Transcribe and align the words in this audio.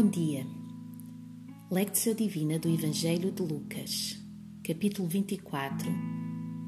Bom 0.00 0.06
dia. 0.06 0.46
Lectio 1.72 2.14
Divina 2.14 2.56
do 2.56 2.68
Evangelho 2.68 3.32
de 3.32 3.42
Lucas, 3.42 4.16
capítulo 4.62 5.08
24, 5.08 5.90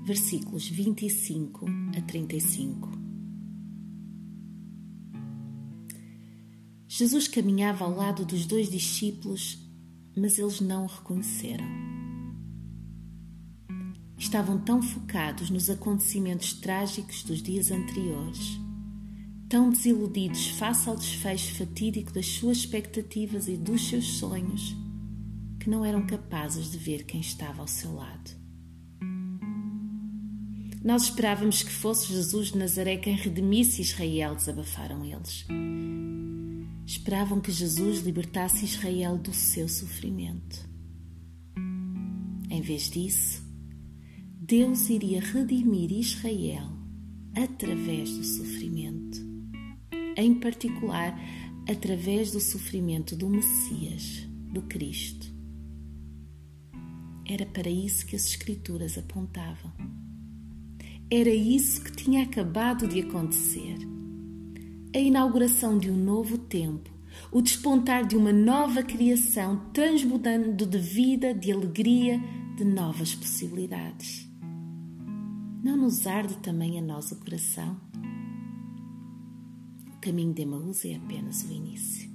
versículos 0.05 0.69
25 0.69 1.65
a 1.97 2.03
35. 2.03 2.91
Jesus 6.89 7.29
caminhava 7.29 7.85
ao 7.85 7.95
lado 7.95 8.25
dos 8.25 8.47
dois 8.47 8.69
discípulos, 8.69 9.65
mas 10.17 10.37
eles 10.37 10.61
não 10.61 10.83
o 10.83 10.89
reconheceram. 10.89 11.67
Estavam 14.19 14.59
tão 14.59 14.83
focados 14.83 15.51
nos 15.51 15.71
acontecimentos 15.71 16.55
trágicos 16.55 17.23
dos 17.23 17.41
dias 17.41 17.71
anteriores 17.71 18.59
tão 19.51 19.69
desiludidos 19.69 20.47
face 20.51 20.89
ao 20.89 20.97
desfecho 20.97 21.57
fatídico 21.57 22.13
das 22.13 22.25
suas 22.25 22.59
expectativas 22.59 23.49
e 23.49 23.57
dos 23.57 23.89
seus 23.89 24.19
sonhos, 24.19 24.77
que 25.59 25.69
não 25.69 25.85
eram 25.85 26.07
capazes 26.07 26.71
de 26.71 26.79
ver 26.79 27.03
quem 27.03 27.21
estava 27.21 27.61
ao 27.61 27.67
seu 27.67 27.93
lado. 27.93 28.31
Nós 30.85 31.03
esperávamos 31.03 31.65
que 31.65 31.71
fosse 31.71 32.13
Jesus 32.13 32.53
de 32.53 32.59
Nazaré 32.59 32.97
quem 32.97 33.17
redimisse 33.17 33.83
Israel, 33.83 34.37
desabafaram 34.37 35.05
eles. 35.05 35.45
Esperavam 36.87 37.41
que 37.41 37.51
Jesus 37.51 38.03
libertasse 38.03 38.65
Israel 38.65 39.19
do 39.19 39.33
seu 39.35 39.69
sofrimento. 39.69 40.65
Em 42.49 42.61
vez 42.61 42.89
disso, 42.89 43.43
Deus 44.41 44.89
iria 44.89 45.21
redimir 45.21 45.91
Israel 45.91 46.71
através 47.35 48.11
do 48.11 48.25
sofrimento 48.25 49.00
em 50.23 50.35
particular 50.35 51.19
através 51.69 52.33
do 52.33 52.41
sofrimento 52.41 53.15
do 53.15 53.29
Messias, 53.29 54.27
do 54.53 54.63
Cristo. 54.63 55.33
Era 57.29 57.47
para 57.47 57.71
isso 57.71 58.07
que 58.07 58.17
as 58.17 58.27
Escrituras 58.27 58.99
apontavam. 58.99 59.73
Era 61.09 61.31
isso 61.31 61.83
que 61.83 61.93
tinha 61.93 62.25
acabado 62.25 62.89
de 62.89 63.01
acontecer. 63.01 63.77
A 64.95 64.99
inauguração 64.99 65.79
de 65.79 65.91
um 65.91 65.97
novo 65.97 66.37
tempo, 66.37 66.91
o 67.31 67.41
despontar 67.41 68.07
de 68.07 68.17
uma 68.17 68.33
nova 68.33 68.83
criação, 68.83 69.71
transmudando 69.73 70.67
de 70.67 70.79
vida, 70.79 71.33
de 71.33 71.53
alegria, 71.53 72.21
de 72.57 72.65
novas 72.65 73.15
possibilidades. 73.15 74.29
Não 75.63 75.77
nos 75.77 76.07
arde 76.07 76.37
também 76.39 76.79
a 76.79 76.83
nós 76.83 77.13
o 77.13 77.17
coração? 77.17 77.79
O 80.01 80.03
caminho 80.03 80.33
de 80.33 80.41
Emaús 80.41 80.83
é 80.87 80.95
apenas 80.95 81.43
o 81.43 81.53
início. 81.53 82.11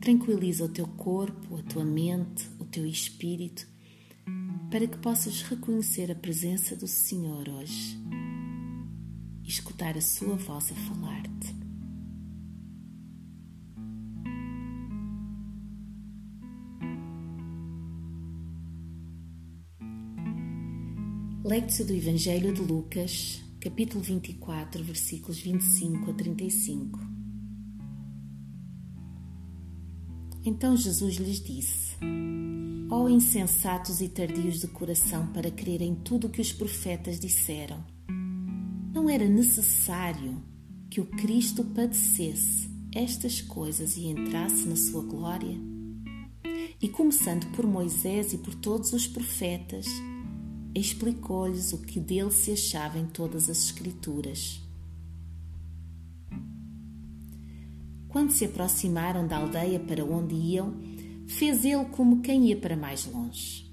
Tranquiliza 0.00 0.64
o 0.64 0.68
teu 0.68 0.88
corpo, 0.88 1.56
a 1.56 1.62
tua 1.62 1.84
mente, 1.84 2.48
o 2.58 2.64
teu 2.64 2.84
espírito, 2.84 3.64
para 4.72 4.88
que 4.88 4.98
possas 4.98 5.42
reconhecer 5.42 6.10
a 6.10 6.16
presença 6.16 6.74
do 6.74 6.88
Senhor 6.88 7.48
hoje 7.48 7.96
e 9.44 9.48
escutar 9.48 9.96
a 9.96 10.00
sua 10.00 10.34
voz 10.34 10.72
a 10.72 10.74
falar-te. 10.74 11.55
Lectio 21.56 21.86
do 21.86 21.94
Evangelho 21.94 22.52
de 22.52 22.60
Lucas, 22.60 23.42
capítulo 23.58 24.04
24, 24.04 24.84
versículos 24.84 25.38
25 25.38 26.10
a 26.10 26.12
35. 26.12 27.00
Então 30.44 30.76
Jesus 30.76 31.16
lhes 31.16 31.40
disse: 31.40 31.96
Ó 32.90 33.04
oh, 33.04 33.08
insensatos 33.08 34.02
e 34.02 34.08
tardios 34.10 34.60
de 34.60 34.66
coração 34.66 35.28
para 35.28 35.50
crerem 35.50 35.94
tudo 35.94 36.26
o 36.26 36.30
que 36.30 36.42
os 36.42 36.52
profetas 36.52 37.18
disseram. 37.18 37.82
Não 38.92 39.08
era 39.08 39.26
necessário 39.26 40.42
que 40.90 41.00
o 41.00 41.06
Cristo 41.06 41.64
padecesse 41.64 42.68
estas 42.94 43.40
coisas 43.40 43.96
e 43.96 44.08
entrasse 44.08 44.68
na 44.68 44.76
sua 44.76 45.02
glória? 45.02 45.56
E 46.82 46.86
começando 46.86 47.50
por 47.56 47.66
Moisés 47.66 48.34
e 48.34 48.36
por 48.36 48.54
todos 48.54 48.92
os 48.92 49.06
profetas, 49.06 49.86
explicou-lhes 50.80 51.72
o 51.72 51.78
que 51.78 51.98
dele 51.98 52.30
se 52.30 52.52
achava 52.52 52.98
em 52.98 53.06
todas 53.06 53.48
as 53.48 53.64
Escrituras. 53.64 54.60
Quando 58.08 58.30
se 58.30 58.44
aproximaram 58.44 59.26
da 59.26 59.38
aldeia 59.38 59.78
para 59.78 60.04
onde 60.04 60.34
iam, 60.34 60.74
fez 61.26 61.64
ele 61.64 61.84
como 61.86 62.22
quem 62.22 62.46
ia 62.46 62.56
para 62.56 62.76
mais 62.76 63.04
longe. 63.06 63.66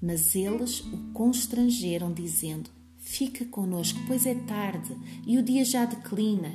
Mas 0.00 0.34
eles 0.34 0.80
o 0.80 1.12
constrangeram, 1.12 2.12
dizendo: 2.12 2.70
Fica 2.98 3.44
conosco, 3.46 3.98
pois 4.06 4.26
é 4.26 4.34
tarde 4.34 4.96
e 5.26 5.38
o 5.38 5.42
dia 5.42 5.64
já 5.64 5.84
declina. 5.84 6.52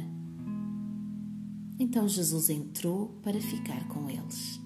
Então 1.78 2.08
Jesus 2.08 2.50
entrou 2.50 3.20
para 3.22 3.42
ficar 3.42 3.88
com 3.90 4.10
eles. 4.10 4.63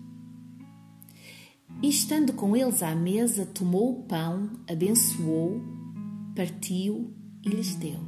E 1.81 1.89
estando 1.89 2.33
com 2.33 2.55
eles 2.55 2.81
à 2.81 2.95
mesa, 2.95 3.45
tomou 3.45 3.91
o 3.91 4.03
pão, 4.03 4.49
abençoou, 4.67 5.61
partiu 6.35 7.13
e 7.45 7.49
lhes 7.49 7.75
deu. 7.75 7.99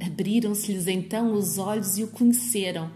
Abriram-se-lhes 0.00 0.86
então 0.86 1.34
os 1.34 1.58
olhos 1.58 1.98
e 1.98 2.04
o 2.04 2.08
conheceram, 2.08 2.90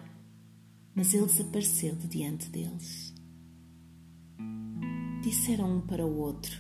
mas 0.94 1.12
ele 1.12 1.26
desapareceu 1.26 1.94
de 1.96 2.08
diante 2.08 2.48
deles. 2.48 3.14
Disseram 5.22 5.76
um 5.76 5.80
para 5.82 6.06
o 6.06 6.18
outro: 6.18 6.56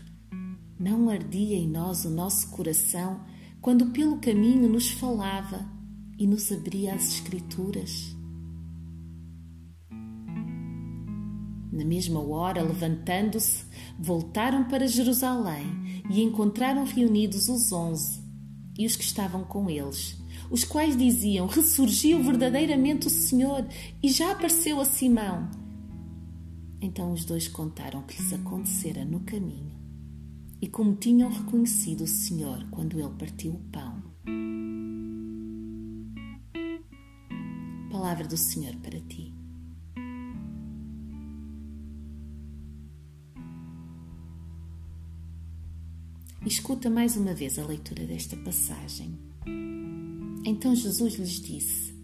Não 0.78 1.08
ardia 1.08 1.56
em 1.56 1.68
nós 1.68 2.04
o 2.04 2.10
nosso 2.10 2.50
coração 2.50 3.24
quando 3.62 3.86
pelo 3.86 4.18
caminho 4.18 4.68
nos 4.68 4.90
falava 4.90 5.66
e 6.18 6.26
nos 6.26 6.52
abria 6.52 6.94
as 6.94 7.14
Escrituras? 7.14 8.19
Na 11.72 11.84
mesma 11.84 12.20
hora, 12.20 12.62
levantando-se, 12.62 13.64
voltaram 13.98 14.64
para 14.64 14.88
Jerusalém 14.88 16.02
e 16.10 16.22
encontraram 16.22 16.84
reunidos 16.84 17.48
os 17.48 17.70
onze 17.70 18.20
e 18.76 18.86
os 18.86 18.96
que 18.96 19.04
estavam 19.04 19.44
com 19.44 19.70
eles, 19.70 20.16
os 20.50 20.64
quais 20.64 20.96
diziam: 20.96 21.46
Ressurgiu 21.46 22.22
verdadeiramente 22.22 23.06
o 23.06 23.10
Senhor 23.10 23.64
e 24.02 24.08
já 24.08 24.32
apareceu 24.32 24.80
a 24.80 24.84
Simão. 24.84 25.48
Então 26.80 27.12
os 27.12 27.24
dois 27.24 27.46
contaram 27.46 28.00
o 28.00 28.04
que 28.04 28.20
lhes 28.20 28.32
acontecera 28.32 29.04
no 29.04 29.20
caminho 29.20 29.78
e 30.60 30.66
como 30.66 30.94
tinham 30.96 31.30
reconhecido 31.30 32.02
o 32.02 32.06
Senhor 32.06 32.66
quando 32.70 32.98
ele 32.98 33.14
partiu 33.18 33.52
o 33.52 33.60
pão. 33.70 34.02
Palavra 37.90 38.26
do 38.26 38.36
Senhor 38.36 38.74
para 38.76 39.00
ti. 39.00 39.29
Escuta 46.44 46.88
mais 46.88 47.18
uma 47.18 47.34
vez 47.34 47.58
a 47.58 47.66
leitura 47.66 48.06
desta 48.06 48.34
passagem. 48.34 49.18
Então 50.42 50.74
Jesus 50.74 51.16
lhes 51.16 51.32
disse: 51.32 51.94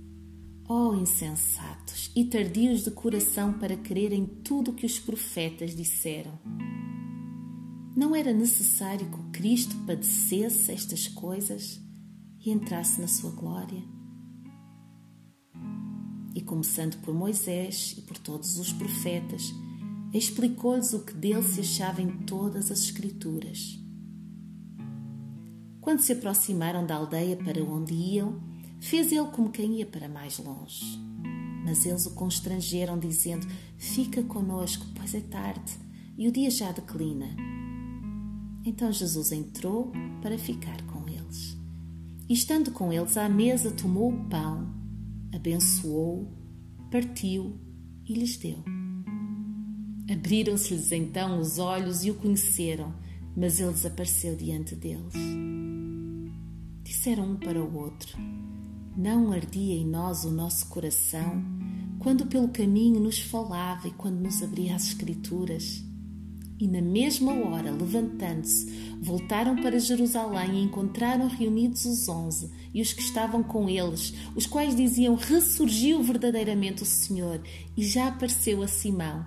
Ó 0.69 0.91
oh, 0.91 0.94
insensatos 0.94 2.12
e 2.14 2.22
tardios 2.26 2.84
de 2.84 2.91
coração 2.91 3.54
para 3.54 3.78
crerem 3.78 4.26
tudo 4.26 4.70
o 4.70 4.74
que 4.74 4.84
os 4.84 4.98
profetas 4.98 5.74
disseram. 5.74 6.38
Não 7.97 8.15
era 8.15 8.34
necessário 8.34 9.09
que 9.10 9.18
o 9.18 9.30
Cristo 9.33 9.74
padecesse 9.86 10.71
estas 10.71 11.09
coisas 11.09 11.80
e 12.39 12.50
entrasse 12.50 13.00
na 13.00 13.09
sua 13.09 13.30
glória? 13.30 13.82
E 16.34 16.42
começando 16.42 17.00
por 17.00 17.15
Moisés 17.15 17.94
e 17.97 18.03
por 18.03 18.18
todos 18.18 18.59
os 18.59 18.71
profetas, 18.71 19.50
explicou-lhes 20.12 20.92
o 20.92 21.06
que 21.06 21.15
dele 21.15 21.42
se 21.42 21.60
achava 21.60 22.03
em 22.03 22.18
todas 22.18 22.71
as 22.71 22.80
Escrituras 22.80 23.85
quando 25.86 26.00
se 26.00 26.15
aproximaram 26.15 26.84
da 26.84 26.97
aldeia 26.97 27.36
para 27.36 27.62
onde 27.62 27.94
iam, 27.94 28.41
fez 28.80 29.12
ele 29.12 29.27
como 29.27 29.53
quem 29.53 29.77
ia 29.77 29.86
para 29.86 30.09
mais 30.09 30.36
longe. 30.36 30.98
Mas 31.65 31.86
eles 31.86 32.06
o 32.06 32.10
constrangeram, 32.10 32.98
dizendo: 32.98 33.47
Fica 33.78 34.21
conosco, 34.24 34.84
pois 34.97 35.15
é 35.15 35.21
tarde 35.21 35.78
e 36.18 36.27
o 36.27 36.33
dia 36.33 36.50
já 36.50 36.72
declina. 36.72 37.28
Então 38.65 38.91
Jesus 38.91 39.30
entrou 39.30 39.92
para 40.22 40.36
ficar 40.36 40.83
com 40.88 41.09
eles. 41.09 41.56
E 42.28 42.34
estando 42.34 42.72
com 42.72 42.92
eles 42.92 43.16
à 43.16 43.28
mesa, 43.28 43.71
tomou 43.71 44.12
o 44.12 44.24
pão, 44.24 44.74
abençoou, 45.32 46.28
partiu 46.91 47.60
e 48.04 48.12
lhes 48.12 48.36
deu. 48.36 48.59
Abriram-se-lhes 50.10 50.91
então 50.91 51.39
os 51.39 51.60
olhos 51.60 52.04
e 52.04 52.10
o 52.10 52.16
conheceram, 52.16 52.92
mas 53.36 53.60
ele 53.60 53.71
desapareceu 53.71 54.34
diante 54.34 54.74
deles. 54.74 55.15
Disseram 56.86 57.33
um 57.33 57.36
para 57.36 57.60
o 57.62 57.77
outro: 57.77 58.16
Não 58.97 59.33
ardia 59.33 59.74
em 59.74 59.86
nós 59.86 60.24
o 60.24 60.30
nosso 60.30 60.68
coração 60.68 61.42
quando 61.98 62.27
pelo 62.27 62.48
caminho 62.48 63.00
nos 63.00 63.18
falava 63.18 63.88
e 63.88 63.91
quando 63.91 64.21
nos 64.21 64.42
abria 64.42 64.77
as 64.77 64.86
Escrituras? 64.86 65.84
E 66.59 66.66
na 66.66 66.80
mesma 66.80 67.34
hora, 67.34 67.71
levantando-se, 67.71 68.66
voltaram 69.03 69.56
para 69.56 69.78
Jerusalém 69.78 70.54
e 70.54 70.62
encontraram 70.62 71.28
reunidos 71.28 71.84
os 71.84 72.09
onze 72.09 72.50
e 72.72 72.80
os 72.80 72.94
que 72.94 73.03
estavam 73.03 73.42
com 73.42 73.68
eles, 73.68 74.15
os 74.34 74.47
quais 74.47 74.74
diziam: 74.74 75.16
Ressurgiu 75.16 76.03
verdadeiramente 76.03 76.82
o 76.82 76.86
Senhor 76.86 77.42
e 77.77 77.84
já 77.84 78.09
apareceu 78.09 78.62
a 78.62 78.68
Simão. 78.68 79.27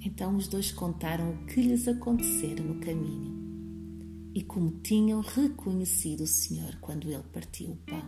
Então 0.00 0.36
os 0.36 0.48
dois 0.48 0.72
contaram 0.72 1.30
o 1.30 1.46
que 1.46 1.60
lhes 1.60 1.86
acontecera 1.86 2.62
no 2.62 2.80
caminho 2.80 3.45
e 4.36 4.42
como 4.42 4.70
tinham 4.82 5.22
reconhecido 5.22 6.24
o 6.24 6.26
Senhor 6.26 6.76
quando 6.82 7.10
ele 7.10 7.22
partiu 7.32 7.70
o 7.70 7.76
pão. 7.76 8.02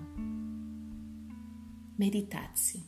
Meditate-se. 1.99 2.85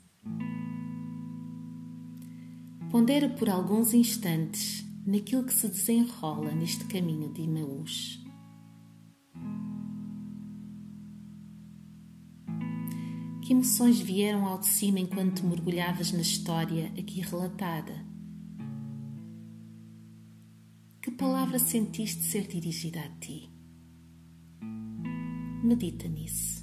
Pondera 2.91 3.31
por 3.31 3.49
alguns 3.49 3.95
instantes 3.95 4.85
naquilo 5.07 5.45
que 5.45 5.55
se 5.55 5.69
desenrola 5.69 6.53
neste 6.53 6.85
caminho 6.85 7.33
de 7.33 7.41
Imaús. 7.41 8.23
Que 13.41 13.55
emoções 13.55 13.99
vieram 14.01 14.45
ao 14.45 14.59
de 14.59 14.67
cima 14.67 15.01
enquanto 15.01 15.47
mergulhavas 15.47 16.13
na 16.13 16.21
história 16.21 16.93
aqui 16.99 17.23
relatada? 17.23 18.10
Palavra 21.21 21.59
sentiste 21.59 22.23
ser 22.23 22.47
dirigida 22.47 23.01
a 23.01 23.09
ti? 23.21 23.47
Medita 25.63 26.09
nisso. 26.09 26.60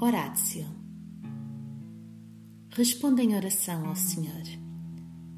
Horácio. 0.00 0.64
Responda 2.70 3.20
em 3.20 3.34
oração 3.34 3.88
ao 3.88 3.96
Senhor. 3.96 4.44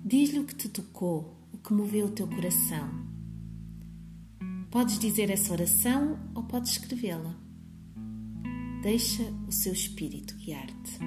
Diz-lhe 0.05 0.39
o 0.39 0.45
que 0.45 0.55
te 0.55 0.69
tocou, 0.69 1.35
o 1.51 1.57
que 1.57 1.73
moveu 1.73 2.09
o 2.09 2.11
teu 2.11 2.29
coração. 2.29 2.91
Podes 4.71 4.99
dizer 4.99 5.31
essa 5.31 5.51
oração 5.51 6.19
ou 6.35 6.43
podes 6.43 6.73
escrevê-la. 6.73 7.35
Deixa 8.83 9.23
o 9.49 9.51
seu 9.51 9.73
espírito 9.73 10.37
guiar-te. 10.37 10.99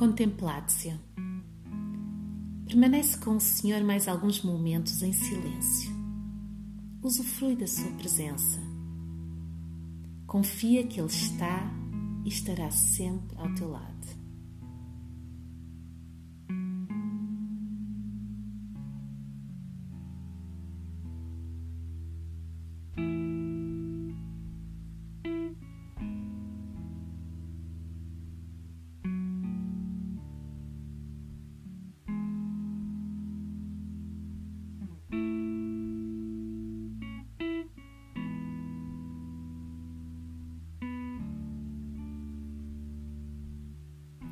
Contemplácia. 0.00 0.98
Permanece 2.66 3.18
com 3.18 3.36
o 3.36 3.40
Senhor 3.40 3.84
mais 3.84 4.08
alguns 4.08 4.40
momentos 4.40 5.02
em 5.02 5.12
silêncio. 5.12 5.92
Usufrui 7.02 7.54
da 7.54 7.66
sua 7.66 7.90
presença. 7.98 8.58
Confia 10.26 10.86
que 10.86 10.98
Ele 10.98 11.06
está 11.06 11.70
e 12.24 12.30
estará 12.30 12.70
sempre 12.70 13.36
ao 13.36 13.54
teu 13.54 13.68
lado. 13.68 13.89